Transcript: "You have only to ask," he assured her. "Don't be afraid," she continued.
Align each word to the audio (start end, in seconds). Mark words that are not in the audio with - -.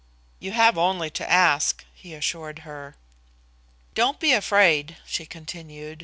"You 0.39 0.53
have 0.53 0.79
only 0.79 1.11
to 1.11 1.31
ask," 1.31 1.85
he 1.93 2.15
assured 2.15 2.59
her. 2.65 2.95
"Don't 3.93 4.19
be 4.19 4.33
afraid," 4.33 4.97
she 5.05 5.27
continued. 5.27 5.99